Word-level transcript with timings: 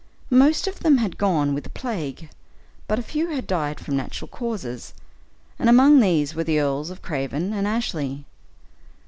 Most 0.31 0.65
of 0.65 0.79
them 0.79 0.97
had 0.97 1.19
gone 1.19 1.53
with 1.53 1.63
the 1.65 1.69
plague, 1.69 2.31
but 2.87 2.97
a 2.97 3.03
few 3.03 3.27
had 3.29 3.45
died 3.45 3.79
from 3.79 3.95
natural 3.95 4.27
causes, 4.29 4.95
and 5.59 5.69
among 5.69 5.99
these 5.99 6.33
were 6.33 6.43
the 6.43 6.59
Earls 6.59 6.89
of 6.89 7.03
Craven 7.03 7.53
and 7.53 7.67
Ashley. 7.67 8.25